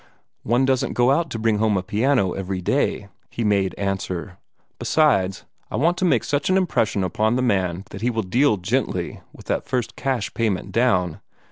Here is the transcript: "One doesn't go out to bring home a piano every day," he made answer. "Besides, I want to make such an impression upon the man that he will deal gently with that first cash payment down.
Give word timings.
"One 0.41 0.65
doesn't 0.65 0.93
go 0.93 1.11
out 1.11 1.29
to 1.29 1.37
bring 1.37 1.59
home 1.59 1.77
a 1.77 1.83
piano 1.83 2.31
every 2.31 2.59
day," 2.59 3.09
he 3.29 3.43
made 3.43 3.75
answer. 3.77 4.39
"Besides, 4.79 5.45
I 5.69 5.75
want 5.75 5.95
to 5.99 6.05
make 6.05 6.23
such 6.23 6.49
an 6.49 6.57
impression 6.57 7.03
upon 7.03 7.35
the 7.35 7.43
man 7.43 7.83
that 7.91 8.01
he 8.01 8.09
will 8.09 8.23
deal 8.23 8.57
gently 8.57 9.21
with 9.31 9.45
that 9.45 9.67
first 9.67 9.95
cash 9.95 10.33
payment 10.33 10.71
down. 10.71 11.19